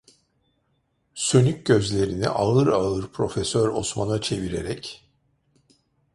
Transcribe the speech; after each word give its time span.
Sönük 1.15 1.65
gözlerini 1.65 2.29
ağır 2.29 2.67
ağır 2.67 3.07
Profesör 3.07 3.67
Osman'a 3.69 4.21
çevirerek: 4.21 5.03